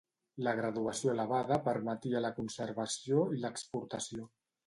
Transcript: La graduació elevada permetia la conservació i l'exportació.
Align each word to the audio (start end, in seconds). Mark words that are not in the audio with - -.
La 0.45 0.53
graduació 0.59 1.11
elevada 1.15 1.59
permetia 1.67 2.21
la 2.27 2.33
conservació 2.39 3.23
i 3.39 3.45
l'exportació. 3.47 4.27